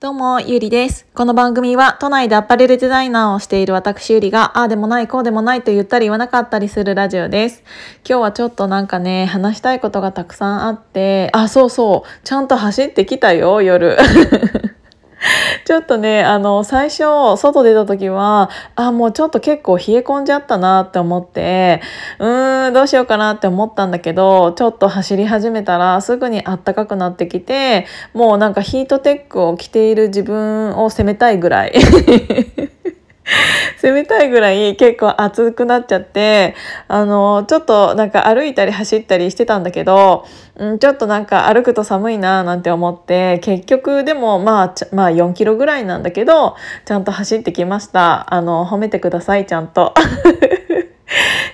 [0.00, 1.06] どうも、ゆりです。
[1.14, 7.62] この番組は都内でアパレルデザイナーをしている私ゆりが、ああでもない、こうでもないと言ったり言わなかったりするラジオです。
[8.08, 13.98] 今日はちょっとなんかね、話したいことがたくさんあって、あ、そうそう、ちゃんと走ってきたよ、夜。
[15.64, 17.02] ちょっとね、あの、最初、
[17.36, 21.82] 外出た時は、あ、もうちょっと結構冷え込んじゃったなって思って、
[22.18, 31.72] うーん、どうしようかなって思ったんだけど、ちょっと走り始めたらすぐにあったかくなってきて、もうなんかヒートテックを着ている自分を責めたいぐらい。
[33.80, 36.54] 攻めたいぐらい結構暑くなっちゃって、
[36.88, 40.26] あの、ちょっとなんか歩いたり走ったりしてたんだけど、
[40.62, 48.32] ん、ちょっとなんか歩くと寒いなーなんて思って、結局でもまあ、まあ4キロぐらいなんだけど、ちゃんと走ってきました。
[48.32, 49.94] あの、褒めてください、ちゃんと。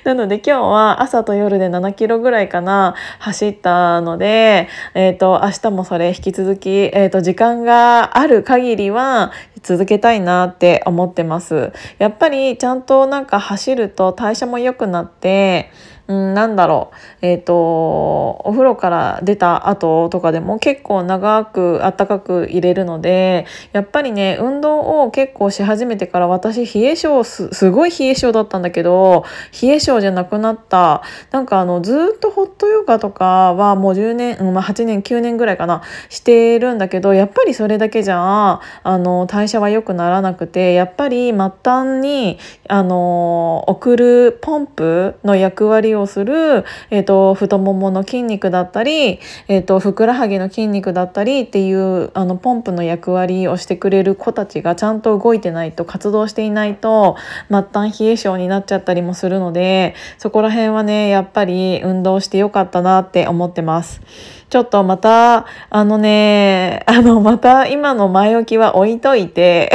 [0.06, 11.72] なので今日は朝と夜で7キロぐらいかな走ったので、えっ、ー、と明日もそれ引き続き、えっ、ー、と時間がある限りは続けたいなって思ってます。
[11.98, 15.72] やっぱりちゃんとなんか走ると代謝も良くなって、
[16.08, 29.24] うん、なんだろう、えっ、ー、と、お風呂から出た後とかでも結構長く暖かく入れるので、やっぱりね、運動を結構し始めてから私、冷え性す、すごい冷え性だったんだけど、
[29.60, 31.02] 冷え性じゃなくなった。
[31.32, 57.16] なんかあの、ずっとホットヨガとかはもう10年、うん、まあ8年、9年ぐらいかな、してるんだけど、やっぱりそれだけじゃ、あの、代謝は良くならなくて、やっぱり末端に、あの、送るポンプの役割ををする、えーと、太ももの筋肉だったり、えーと、ふくらはぎの筋肉だったりっていうあのポンプの役割をしてくれる子たちがちゃんと動いてないと活動していないと
[57.48, 64.00] 末端冷え性になっちゃったりもするのでそこら辺はねやっぱり運動してよかったなって思ってます。
[64.48, 69.72] ちょっとまた、あのね、あの、また今の前置きは置いといて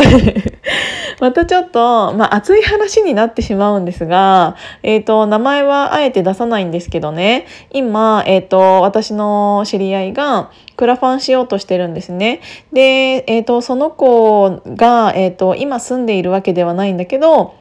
[1.22, 12.42] またちょっと、まあ、熱い話になってしまうんですが、えっ、ー、と、名前はあえて出さないんですけどね、今、えっ、ー、と、私の知り合いが、クラファンしようとしてるんですね。
[12.74, 17.54] で、えっ、ー、と、その子が、えっ、と、今住んでいるわけではないんだけど、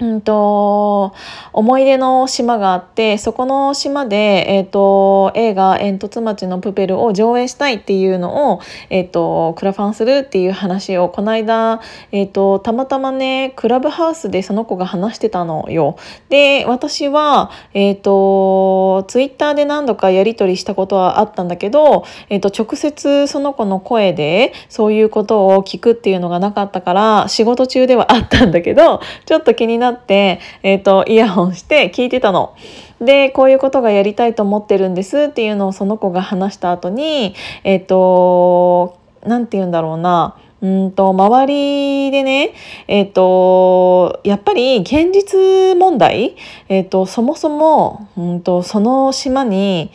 [0.00, 1.12] うんと、
[1.52, 11.80] 思い出の島があってそこの島で、えーと、映画「煙突町のプペル」を上映したいっていうのを、えーと、クラファンするっていう話をこの間、
[12.12, 15.96] えーと、たまたまねクラブハウスでその子が話してたのよ。
[16.30, 32.54] で私は、えー、とツイッターで何度かやり取りしたことはあったんだけど、えー、と直接その子の声でそういうことを聞くっていうのがなかったから仕事中ではあったんだけどちょっと気になって、ってえっ、ー、と、イヤホンして聞いてたの。
[33.00, 37.34] で、こういうことがやりたいと思ってるんですっていうのをその子が話した後に、
[37.64, 42.52] えっ、ー、と、何て言うんだろうな、うんと周りでね、
[42.86, 46.36] えっ、ー、とやっぱり現実問題、
[46.68, 49.90] えっ、ー、とそもそも、うんとその島に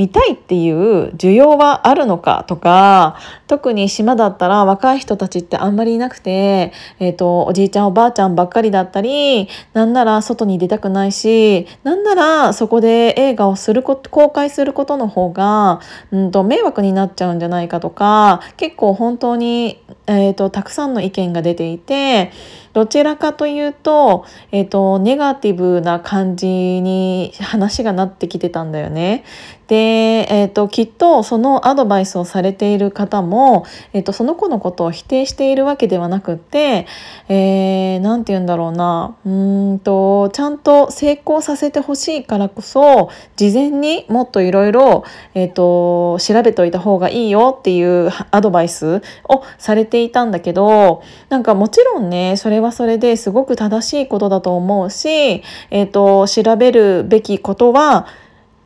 [0.00, 22.32] 見たいっていう需要はあるのかとか特に島だったら若い人たちってあんまりいなくて、えーと、おじいちゃんおばあちゃんばっかりだったりなんなら外に出たくないしなんならそこで映画をすること公開することの方が、うんと、迷惑になっちゃうんじゃないかとか結構本当に、えーとたくさんの意見が出ていて。
[22.72, 29.24] どちらかというと,、えーと、ネガティブな感じに話がなってきてたんだよね。
[29.66, 36.86] で、えーと、きっとそのアドバイスをされている方も、えーと、その子のことを否定しているわけではなくって
[37.28, 39.16] 何、えー、て言うんだろうな。
[39.24, 58.06] うんとちゃんと成功させてほしいからこそ事前にもっといろいろ調べておいた方がいいよっていうアドバイスをされていたんだけどなんかもちろんねそれはそれですごく正しいことだと思うし、えーと、調べるべきことは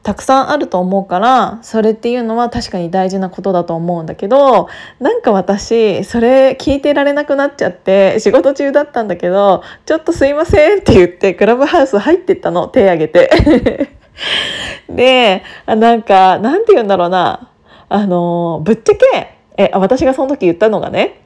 [0.04, 4.68] たくさんあると思うからそれっていうのは確かに大事なことだと思うんだけど
[5.00, 13.90] なんか私それ聞いてられなくなっちゃって仕事中だったんだけど「ちょっとすいません」って言ってクラブハウス入ってったの手挙げて。
[14.88, 17.48] でなんかなんて言うんだろうな
[17.88, 21.23] あのぶっちゃけえ私がその時言ったのがね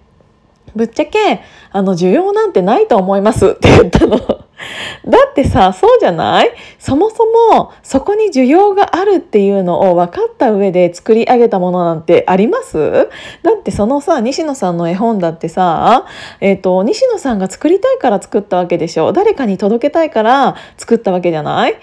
[0.74, 3.46] ぶっちゃけあの需要なんてないと思います。
[3.50, 4.18] って言ったの。
[4.18, 6.50] だってさそうじゃない？
[6.80, 13.08] そもそもそこに需要があるっていうのを分かった上で作り上げたものなんてあります？
[13.42, 16.06] だってそのさ西野さんの絵本だってさ、
[16.40, 19.12] えーと、西野さんが作りたいから作ったわけでしょ？
[19.12, 21.76] 誰かに届けたいから作ったわけじゃない？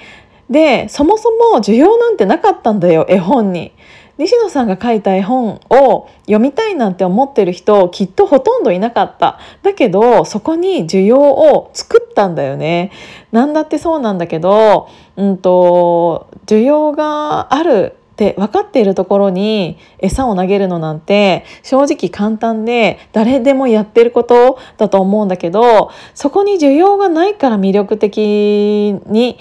[0.50, 3.72] でそもそも需要なんてなかったんだよ絵本に。
[4.18, 9.40] 西野さんが書いた絵本を読みたいなんて思ってる人きっとほとんどいなかった。
[9.62, 12.92] だけどそこに需要を作ったんだよね。
[13.32, 29.38] 何だってそうなんだけど、うんと、需要があるって分かっているところに餌を投げるのなんて正直簡単で誰でもやってることだと思うんだけどそこに需要がないから魅力的に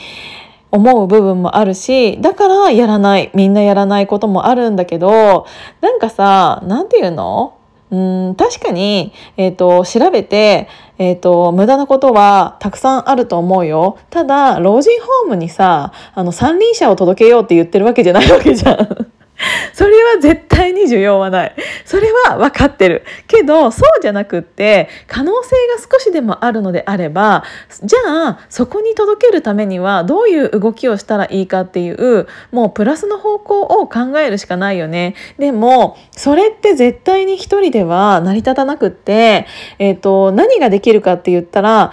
[0.75, 5.47] 思う部分もあるしだからやらないみんなやらないこともあるんだけど
[5.81, 7.57] なんかさなんて言うの？
[7.91, 7.97] う
[8.31, 10.69] ん確かに、えーと、調べて、
[10.99, 19.14] えーと、無駄なことはたくさんあると思うよただ老人ホームにさあの三輪車を届けようって言ってるわけじゃないわけじゃん。
[19.75, 21.55] それは絶対に需要はない。
[21.85, 23.05] それは分かってる。
[23.27, 27.45] けど、そうじゃなくって、可能性が少しでもあるのであれば、
[27.83, 35.15] じゃあ、そこに届けるためには、どういう動きをしたらいいかっていう、もうプラスの方向を考えるしかないよね。
[35.39, 39.47] でも、それって絶対に一人では成り立たなくって、
[39.79, 41.93] えっ、ー、と、何ができるかって言ったら、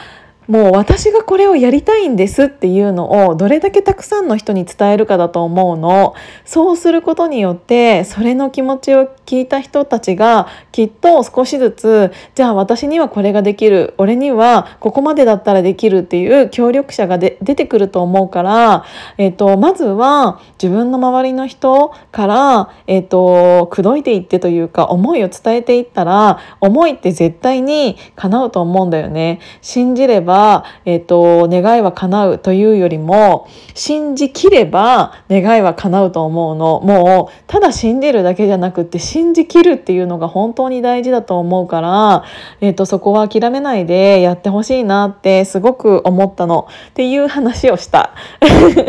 [0.51, 6.13] もう私がこれをやりたいんですっていうのをどれだけたくさんの人に伝えるかだと思うの
[6.43, 18.83] そうすることによってそれの気持ちを聞いた人たちがきっと少しずつじゃあ私にはこれができる俺にはここまでだったらできるっていう協力者が出てくると思うから、
[19.17, 29.39] えーと、まずは自分の周りの人から、えーと、口説いていってというか思いを伝えていったら思いって絶対に叶うと思うんだよね。
[29.61, 36.81] 信じればば、えっ、ー、と、願いは叶うというよりも、信じきれば願いは叶うと思うの。
[36.81, 42.23] もう、ただ信じるだけじゃなくて、信じきるっていうのが本当に大事だと思うから、
[42.59, 46.67] えっ、ー、と、そこは諦めないでやってほしいなってすごく思ったの。
[46.89, 48.11] っていう話をした。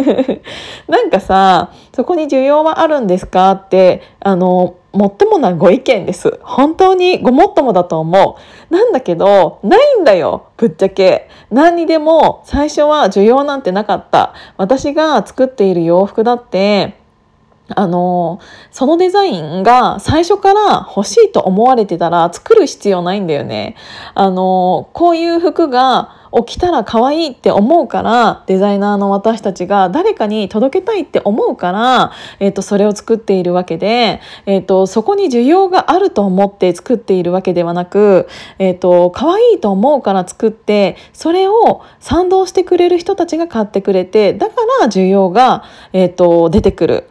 [0.89, 6.39] なんかさ、そこに需要はあるんですかって、あの、もっともなご意見です。
[6.43, 8.37] 本当にごもっともだと思
[8.71, 8.75] う。
[8.75, 10.49] なんだけど、ないんだよ。
[10.57, 11.29] ぶっちゃけ。
[11.51, 14.35] 何にでも最初は需要なんてなかった。
[14.57, 17.01] 私が作っている洋服だって、
[17.75, 18.41] あの
[18.71, 23.77] そのデザインが最初から欲しいと思われてたら作る必要ないんだよね。
[24.15, 47.09] あのこういう服が起きたら可愛いって思うからデザイナーの私たちが誰かに届けたいって思うから、えーと、それを作っているわけで、えーと、そこに需要があると思って作っているわけではなく、えーと、可愛いと思うから作ってそれを賛同してくれる人たちが買ってくれてだから需要が、えー、と出てくる。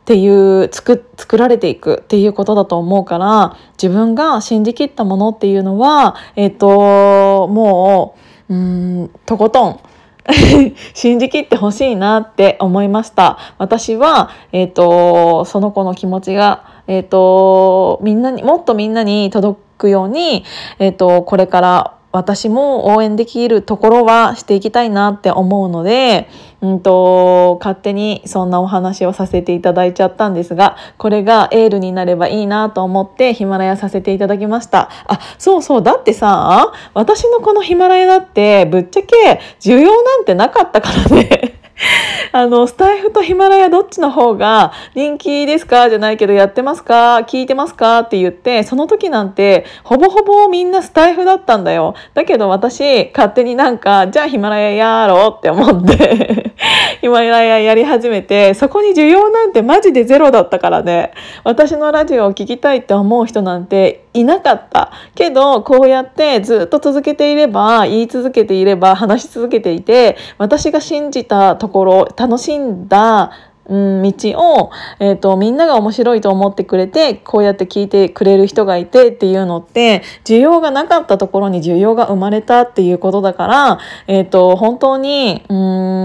[0.00, 8.56] っていう作作られていくっていうことだと思うから自分が信じきったものっていうのは、えっ、ともううー
[9.04, 9.80] んとことん
[10.92, 13.38] 信じきってほしいなって思いました。
[13.58, 20.44] 私は、えっ、ー、と、その子の気持ちが、えっ、ー、と、みんなに、もっとみんなに届くように、
[20.78, 26.28] えっ、ー、と、これから私も応援できるところはしていきたいなって思うので、
[26.60, 34.90] うんと、勝手にそんなお話をさせていただいちゃったんですが、これがエールになればいいなと思ってヒマラヤさせていただきました。
[35.06, 41.59] あ、そうそう、だってさ、私のこのヒマラヤだってぶっちゃけ需要なんてなかったからね。
[42.32, 45.88] あの、スタイフとヒマラヤどっちの方が人気ですか？
[45.88, 47.18] じゃないけど、やってますか？
[47.26, 48.00] 聞いてますか？
[48.00, 51.94] って言って、その時なんて、ほぼほぼみんなスタイフだったんだよ。
[52.14, 56.52] だけど私、勝手になんか、じゃあヒマラヤやろうって思って
[57.00, 61.12] ヒマラヤやり始めて、そこに需要なんてマジでゼロだったからね。
[61.44, 64.92] 私のラジオを聴きたいって思う人なんていなかった。
[65.14, 73.30] けど、こうやってずっと続けていれば、言い続けていれば、話し続けていて、私が信じたところ、楽しんだ
[73.70, 85.54] うん、道を、えーと、みんなが面白いと思ってくれてこうやって聞いてくれる人がいてっていうのって需要がなかったところに需要が生まれたっていうことだから、えーと、本当にう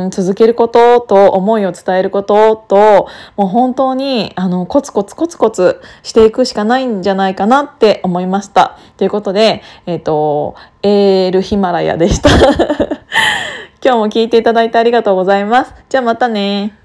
[0.08, 8.78] ん続けることと思いを伝えることともう本当にあのコツコツコツコツしていくしかないんじゃないかなって思いました。
[8.98, 12.30] ということで、えっ、ー、とエールヒマラヤでした。
[13.84, 15.74] 今日も聞いていただいてありがとうございます。
[15.90, 16.85] じゃあまたね。